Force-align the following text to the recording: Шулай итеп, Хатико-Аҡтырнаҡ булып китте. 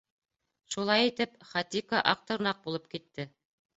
Шулай 0.75 1.11
итеп, 1.11 1.37
Хатико-Аҡтырнаҡ 1.51 2.67
булып 2.67 2.93
китте. 2.95 3.29